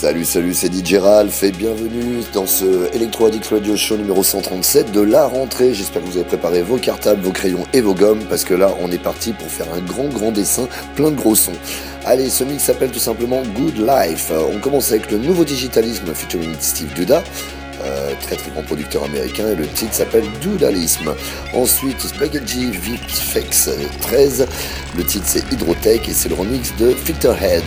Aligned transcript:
Salut, 0.00 0.24
salut, 0.24 0.54
c'est 0.54 0.72
DJ 0.72 0.94
Ralph 0.94 1.42
et 1.42 1.50
bienvenue 1.50 2.22
dans 2.32 2.46
ce 2.46 2.88
Electro 2.94 3.26
Addict 3.26 3.48
Radio 3.48 3.74
Show 3.74 3.96
numéro 3.96 4.22
137 4.22 4.92
de 4.92 5.00
la 5.00 5.26
rentrée. 5.26 5.74
J'espère 5.74 6.02
que 6.02 6.06
vous 6.06 6.16
avez 6.18 6.24
préparé 6.24 6.62
vos 6.62 6.76
cartables, 6.76 7.20
vos 7.20 7.32
crayons 7.32 7.64
et 7.72 7.80
vos 7.80 7.94
gommes 7.94 8.22
parce 8.30 8.44
que 8.44 8.54
là, 8.54 8.72
on 8.80 8.92
est 8.92 9.02
parti 9.02 9.32
pour 9.32 9.48
faire 9.48 9.66
un 9.74 9.80
grand, 9.80 10.06
grand 10.06 10.30
dessin 10.30 10.68
plein 10.94 11.10
de 11.10 11.16
gros 11.16 11.34
sons. 11.34 11.50
Allez, 12.04 12.30
ce 12.30 12.44
mix 12.44 12.62
s'appelle 12.62 12.92
tout 12.92 13.00
simplement 13.00 13.42
Good 13.56 13.78
Life. 13.78 14.30
On 14.30 14.60
commence 14.60 14.92
avec 14.92 15.10
le 15.10 15.18
nouveau 15.18 15.42
digitalisme 15.42 16.14
featuring 16.14 16.54
Steve 16.60 16.94
Duda. 16.94 17.24
Euh, 17.84 18.12
très 18.22 18.36
très 18.36 18.50
grand 18.50 18.62
producteur 18.62 19.04
américain 19.04 19.48
et 19.52 19.54
le 19.54 19.66
titre 19.66 19.94
s'appelle 19.94 20.24
Doodalism. 20.42 21.14
Ensuite 21.54 22.00
Spaghetti 22.00 22.72
Fex 23.08 23.70
13, 24.00 24.46
le 24.96 25.04
titre 25.04 25.24
c'est 25.26 25.52
Hydrotech 25.52 26.08
et 26.08 26.12
c'est 26.12 26.28
le 26.28 26.34
remix 26.34 26.74
de 26.76 26.90
Filterhead. 26.90 27.62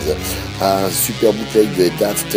Un 0.60 0.88
super 0.90 1.32
bootleg 1.32 1.68
de 1.76 1.90
Daft 1.98 2.36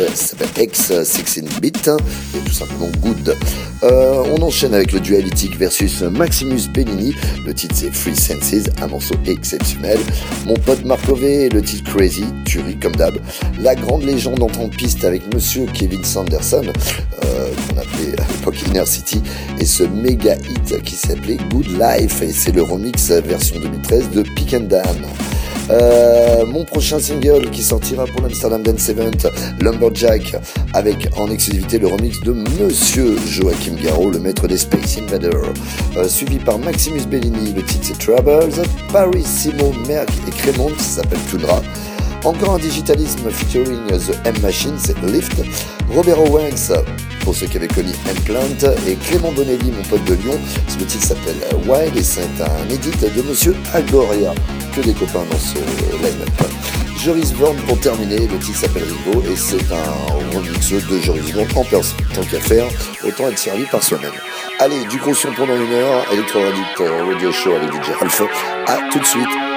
X 0.57 1.03
16 1.03 1.43
bit 1.61 1.87
et 1.87 2.39
tout 2.39 2.53
simplement 2.53 2.89
Good. 3.01 3.35
Euh, 3.83 4.23
on 4.35 4.41
enchaîne 4.41 4.73
avec 4.73 4.93
le 4.93 4.99
Dualitic 4.99 5.57
versus 5.57 6.01
Maximus 6.01 6.69
Bellini. 6.73 7.13
Le 7.45 7.53
titre 7.53 7.75
c'est 7.77 7.93
Free 7.93 8.15
Senses, 8.15 8.69
un 8.81 8.87
morceau 8.87 9.15
exceptionnel. 9.27 9.99
Mon 10.45 10.55
pote 10.55 10.83
Markové, 10.85 11.49
le 11.49 11.61
titre 11.61 11.91
Crazy, 11.93 12.25
tuerie 12.45 12.77
comme 12.77 12.95
d'hab. 12.95 13.15
La 13.59 13.75
grande 13.75 14.03
légende 14.03 14.41
en 14.41 14.47
de 14.47 14.75
piste 14.75 15.03
avec 15.03 15.21
monsieur 15.33 15.65
Kevin 15.73 16.03
Sanderson. 16.03 16.65
Euh, 17.23 17.49
qu'on 17.75 17.81
appelait 17.81 18.19
à 18.19 18.27
l'époque 18.31 18.55
Inner 18.67 18.85
City, 18.85 19.21
et 19.59 19.65
ce 19.65 19.83
méga 19.83 20.35
hit 20.35 20.81
qui 20.83 20.95
s'appelait 20.95 21.37
Good 21.51 21.67
Life, 21.79 22.21
et 22.21 22.31
c'est 22.31 22.51
le 22.51 22.63
remix 22.63 23.11
version 23.11 23.59
2013 23.59 24.11
de 24.11 24.21
Pick 24.21 24.53
and 24.53 24.61
Dan. 24.61 24.85
Euh, 25.71 26.45
mon 26.45 26.63
prochain 26.63 26.99
single 26.99 27.49
qui 27.49 27.63
sortira 27.63 28.05
pour 28.05 28.21
l'Amsterdam 28.21 28.61
Dance 28.61 28.87
Event, 28.89 29.29
Lumberjack, 29.59 30.35
avec 30.73 31.09
en 31.17 31.31
exclusivité 31.31 31.79
le 31.79 31.87
remix 31.87 32.19
de 32.21 32.33
Monsieur 32.33 33.15
Joachim 33.27 33.73
Garraud, 33.83 34.11
le 34.11 34.19
maître 34.19 34.47
des 34.47 34.57
Space 34.57 34.99
Invaders, 34.99 35.53
euh, 35.97 36.07
suivi 36.07 36.37
par 36.37 36.59
Maximus 36.59 37.05
Bellini, 37.09 37.53
le 37.53 37.63
titre 37.63 37.83
c'est 37.83 37.97
Troubles, 37.97 38.61
Paris 38.91 39.23
Simo 39.23 39.73
Merck 39.87 40.09
et 40.27 40.31
Crémont, 40.31 40.69
ça 40.77 41.01
s'appelle 41.01 41.19
Tundra. 41.31 41.61
Encore 42.23 42.55
un 42.55 42.59
digitalisme 42.59 43.29
featuring 43.29 43.85
The 43.87 44.15
M 44.25 44.35
Machine, 44.41 44.75
c'est 44.77 44.99
Lift. 45.03 45.43
Robert 45.93 46.19
Owens, 46.19 46.73
pour 47.25 47.35
ceux 47.35 47.47
qui 47.47 47.57
avaient 47.57 47.67
connu 47.67 47.91
Implant, 48.09 48.39
et 48.87 48.95
Clément 48.95 49.31
Bonelli, 49.31 49.71
mon 49.71 49.81
pote 49.89 50.03
de 50.05 50.13
Lyon. 50.13 50.39
Ce 50.67 50.77
titre 50.77 51.03
s'appelle 51.03 51.35
Wild 51.67 51.97
et 51.97 52.03
c'est 52.03 52.21
un 52.21 52.69
edit 52.69 52.91
de 52.91 53.21
Monsieur 53.23 53.55
Agoria. 53.73 54.33
Que 54.73 54.81
des 54.81 54.93
copains 54.93 55.25
dans 55.29 55.37
ce 55.37 55.55
line-up. 55.55 56.47
Joris 56.97 57.33
Vorn 57.33 57.55
pour 57.67 57.79
terminer, 57.79 58.27
le 58.27 58.37
titre 58.37 58.59
s'appelle 58.59 58.83
Rigo 58.83 59.23
et 59.23 59.35
c'est 59.35 59.71
un 59.71 60.35
remix 60.37 60.71
de 60.71 60.99
Joris 60.99 61.33
Vorn 61.33 61.47
en 61.55 61.63
personne. 61.63 61.97
Tant 62.13 62.21
qu'à 62.21 62.39
faire, 62.39 62.67
autant 63.03 63.27
être 63.27 63.39
servi 63.39 63.63
par 63.65 63.81
soi-même. 63.81 64.13
Allez, 64.59 64.85
du 64.85 64.99
son 64.99 65.31
pendant 65.35 65.55
une 65.55 65.73
heure, 65.73 66.05
Electro 66.13 66.39
Radio 66.39 67.31
Show 67.31 67.53
avec 67.53 67.71
DJ 67.71 67.89
Alpha. 68.01 68.25
A 68.67 68.77
tout 68.91 68.99
de 68.99 69.05
suite. 69.05 69.54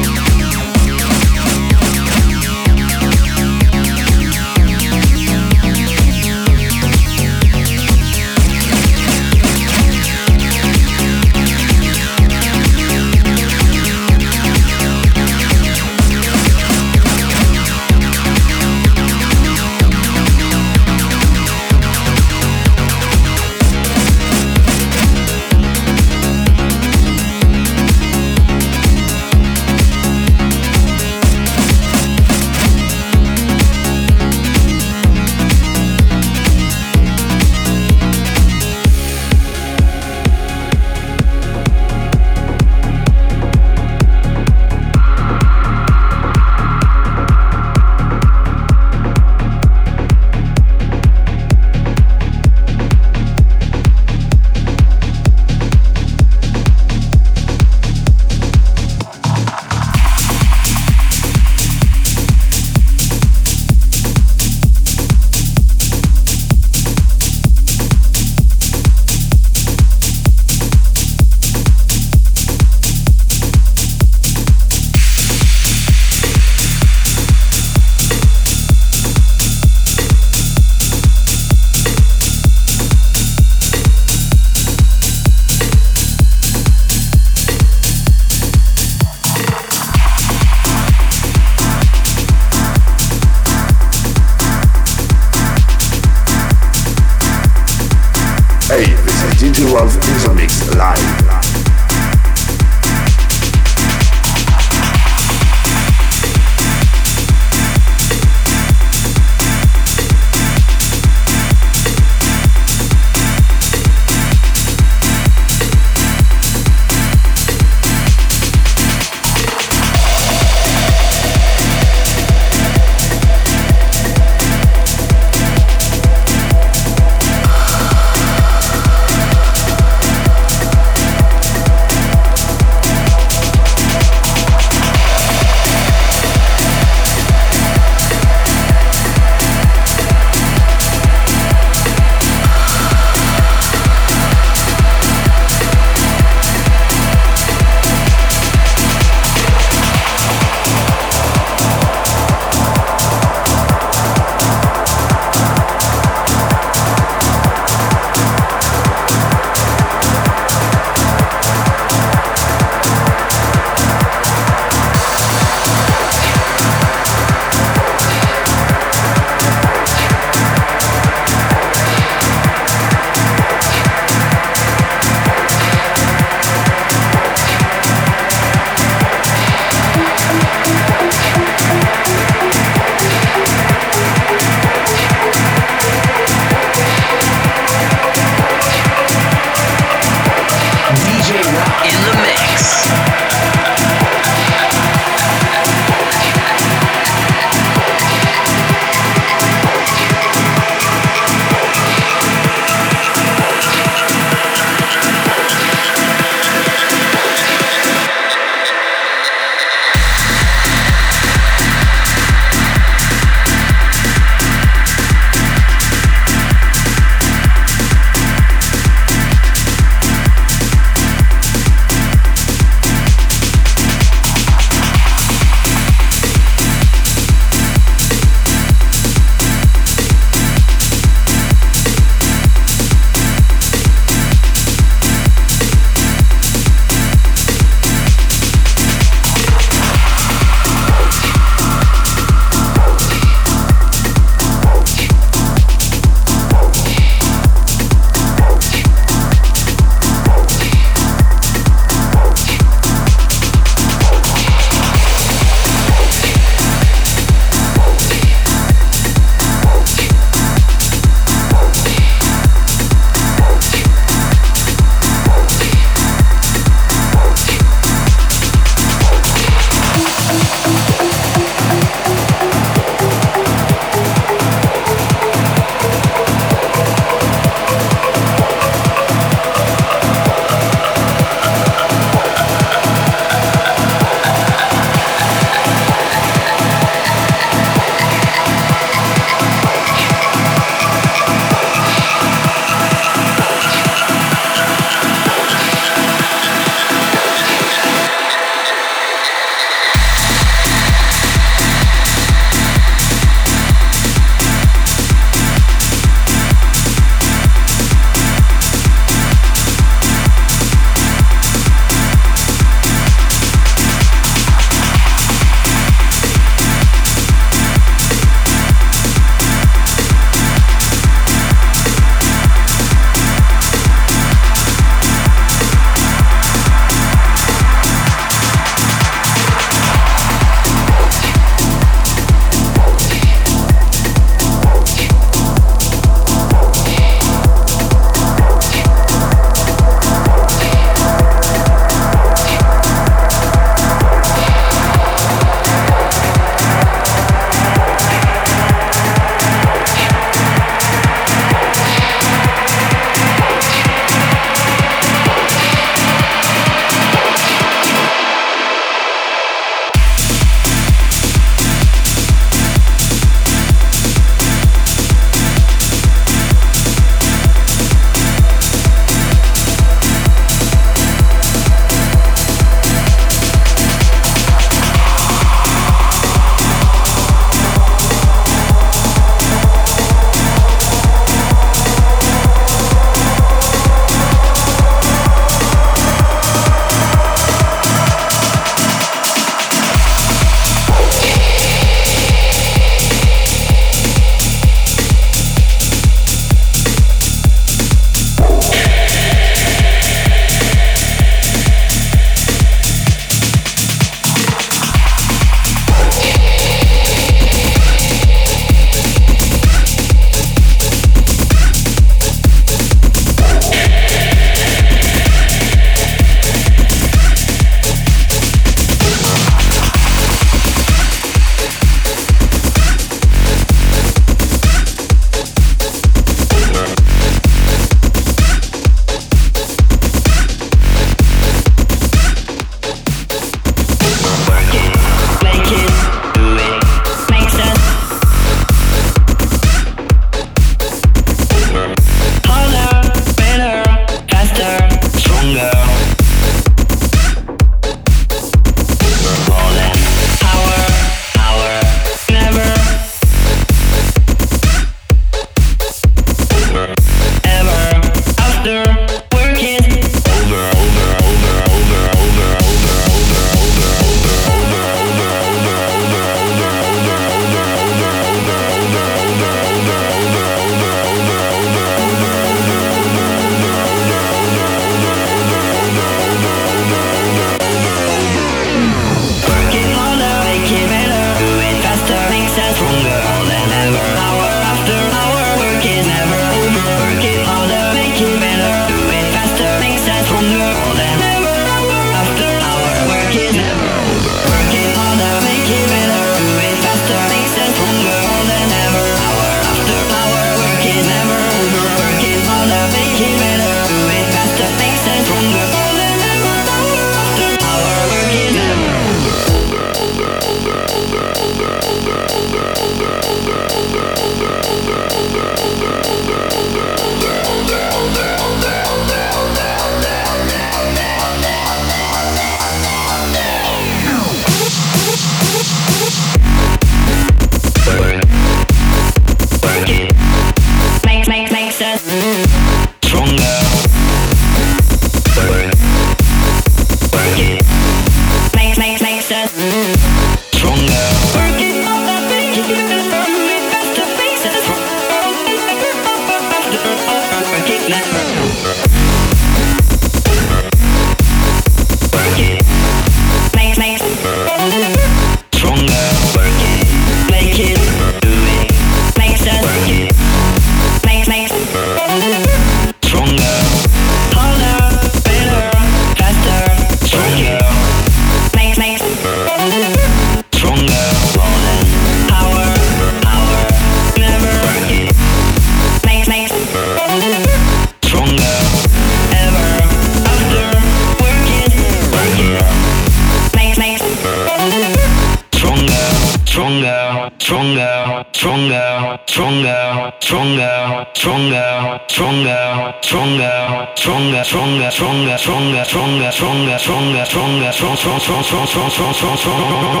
som, 599.01 599.13
som, 599.13 599.37
som. 599.37 600.00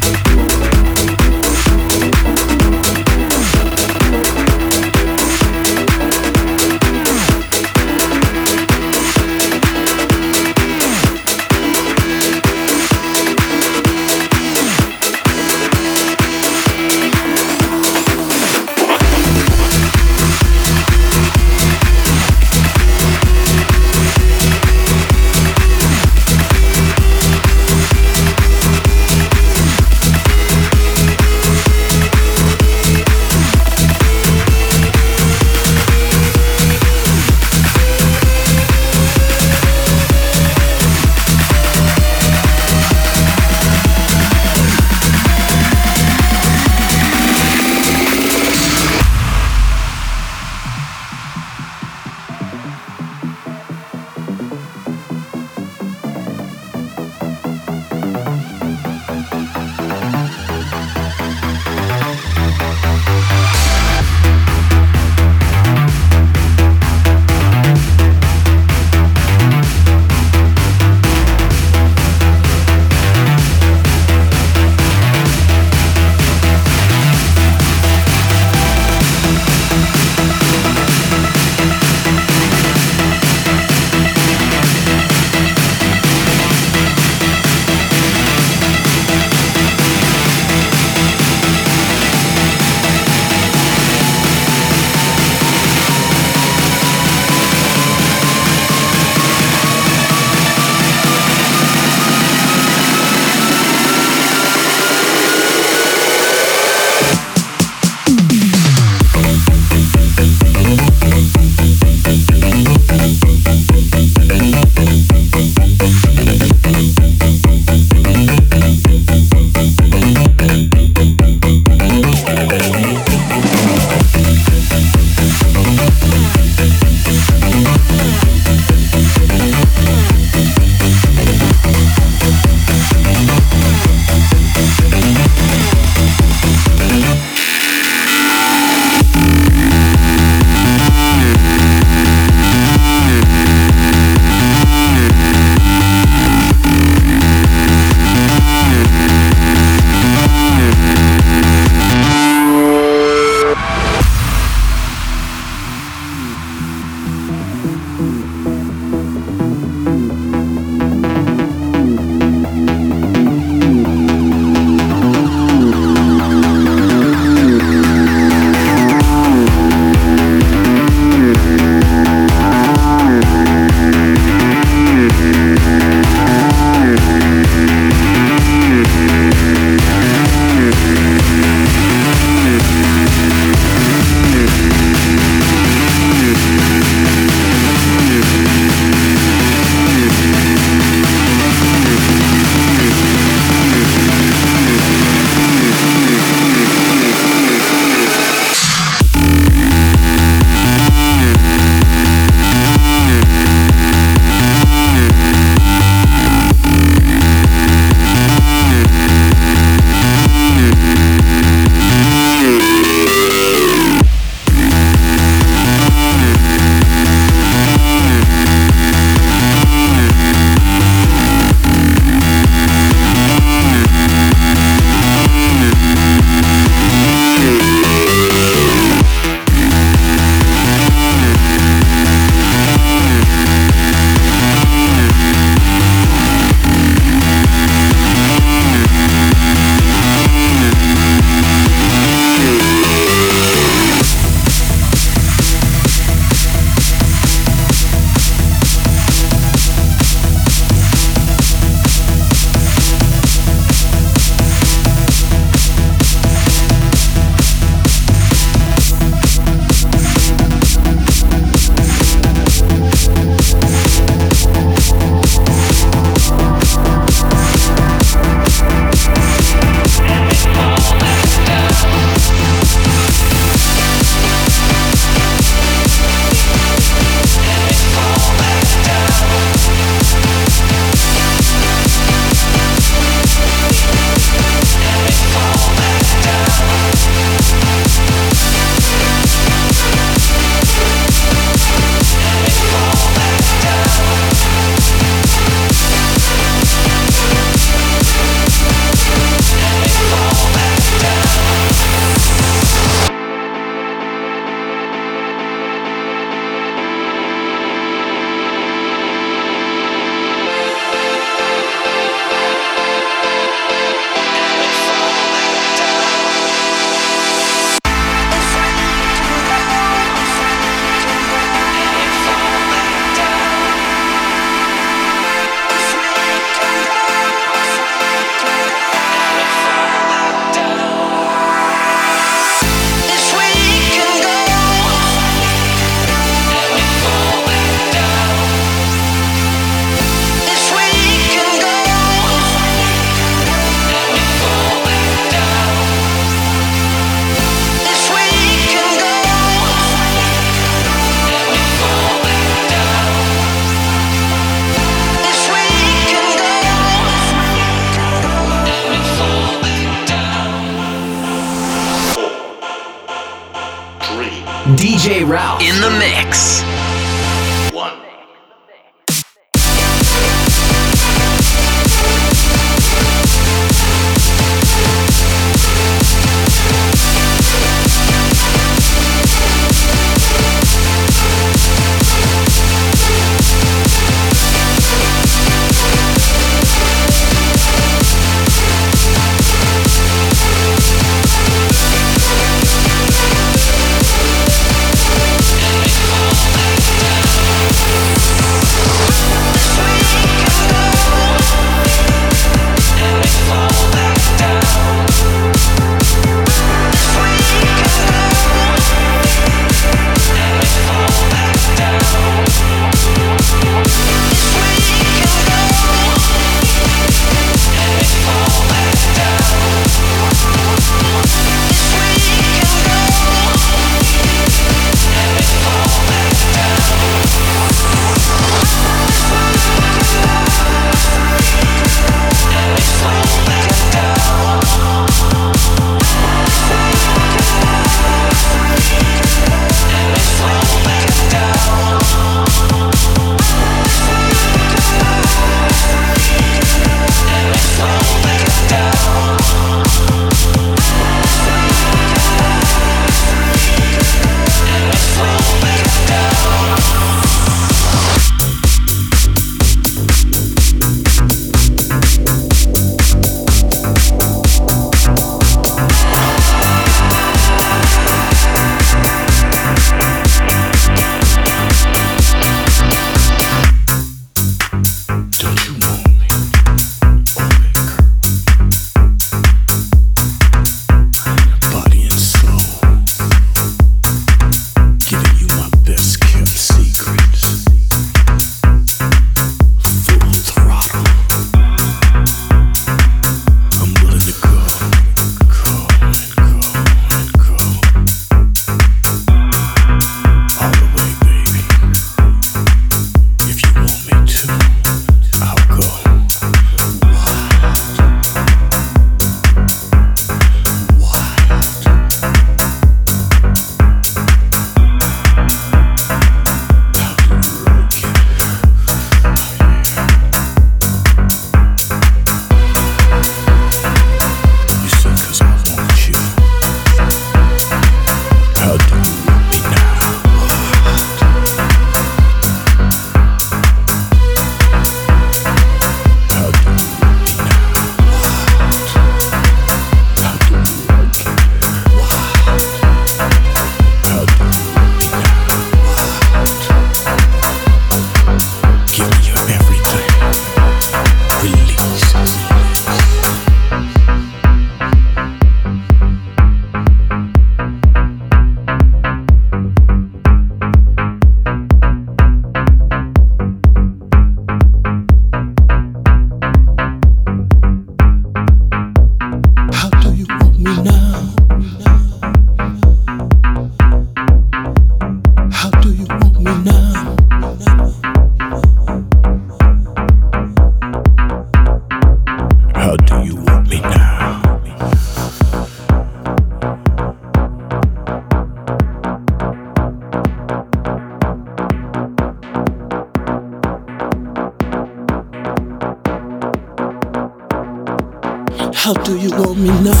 me 599.61 599.69
know. 599.81 600.00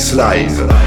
Mix 0.00 0.14
Live. 0.14 0.79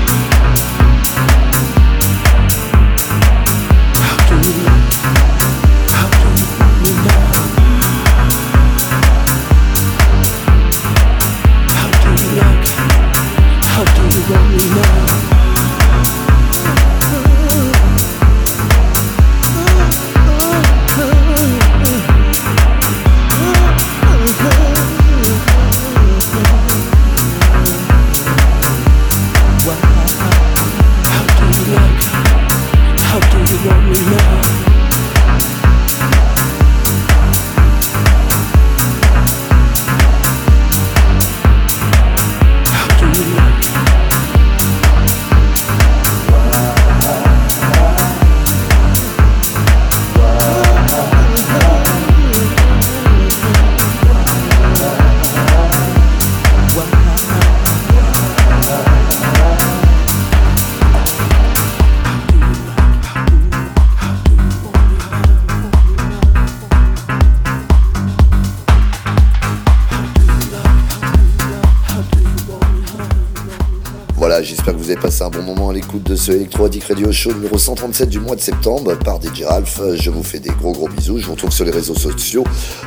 De 75.99 76.15
ce 76.15 76.31
Electro 76.31 76.65
Addict 76.65 76.87
Radio 76.87 77.11
Show 77.11 77.33
numéro 77.33 77.57
137 77.57 78.09
du 78.09 78.19
mois 78.19 78.35
de 78.35 78.41
septembre 78.41 78.97
par 78.99 79.19
DJ 79.21 79.43
Ralph. 79.43 79.81
Je 79.95 80.09
vous 80.09 80.23
fais 80.23 80.39
des 80.39 80.49
gros 80.49 80.71
gros 80.71 80.87
bisous. 80.87 81.19
Je 81.19 81.25
vous 81.25 81.33
retrouve 81.33 81.51
sur 81.51 81.65
les 81.65 81.71
réseaux 81.71 81.95
sociaux 81.95 82.43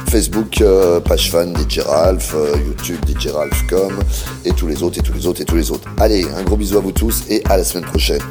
Facebook, 0.09 0.61
euh, 0.61 1.01
page 1.01 1.31
fan 1.31 1.55
DJ 1.57 1.81
Ralph, 1.81 2.35
euh, 2.35 2.57
YouTube 2.67 2.99
DJ 3.07 3.29
Ralph.com 3.29 3.99
et 4.45 4.53
tous 4.53 4.67
les 4.67 4.83
autres 4.83 4.99
et 4.99 5.03
tous 5.03 5.13
les 5.13 5.27
autres 5.27 5.41
et 5.41 5.45
tous 5.45 5.57
les 5.57 5.71
autres. 5.71 5.89
Allez, 5.99 6.27
un 6.37 6.43
gros 6.43 6.57
bisou 6.57 6.79
à 6.79 6.81
vous 6.81 6.93
tous 6.93 7.25
et 7.29 7.43
à 7.47 7.57
la 7.57 7.65
semaine 7.65 7.85
prochaine. 7.85 8.23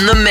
In 0.00 0.06
the 0.06 0.14
mix. 0.14 0.29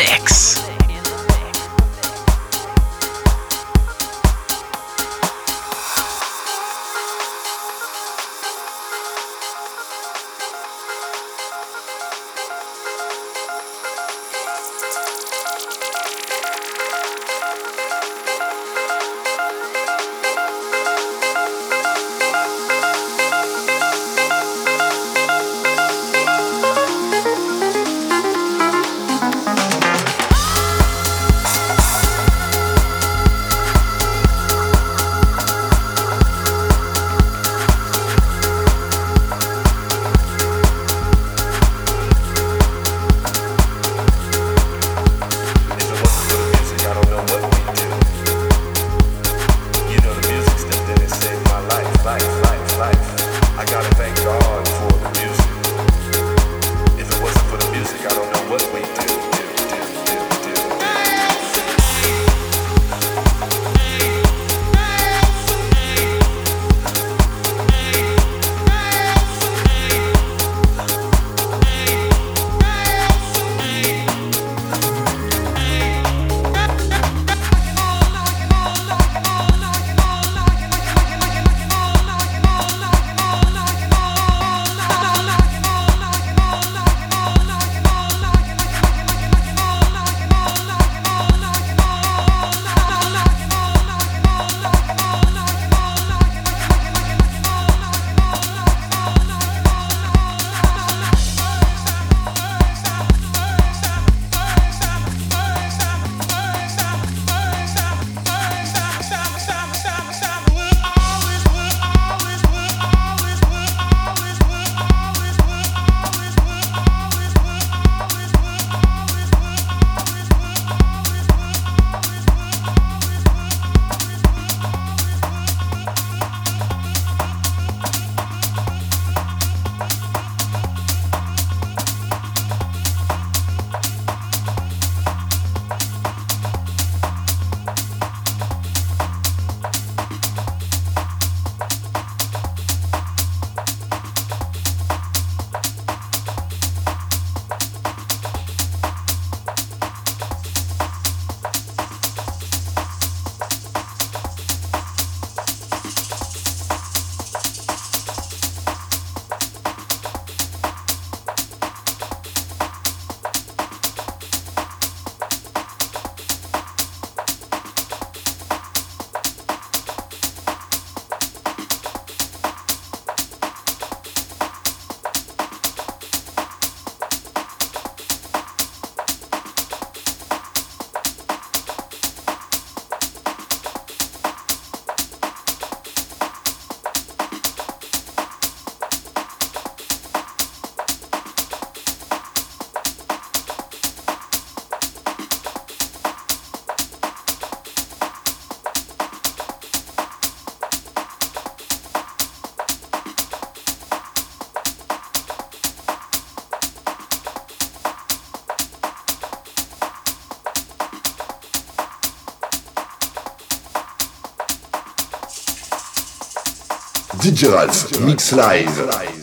DJ 217.30 217.54
Ralph, 217.54 218.00
Mix 218.02 218.32
Live. 218.34 219.19